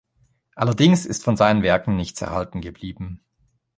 [0.55, 3.23] Allerdings ist von seinen Werken nichts erhalten geblieben.